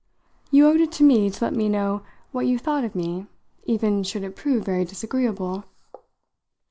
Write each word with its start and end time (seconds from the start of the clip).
"You 0.49 0.65
owed 0.65 0.81
it 0.81 0.91
to 0.93 1.03
me 1.03 1.29
to 1.29 1.43
let 1.45 1.53
me 1.53 1.69
know 1.69 2.01
what 2.31 2.47
you 2.47 2.57
thought 2.57 2.83
of 2.83 2.95
me 2.95 3.27
even 3.65 4.01
should 4.01 4.23
it 4.23 4.35
prove 4.35 4.65
very 4.65 4.83
disagreeable?" 4.83 5.65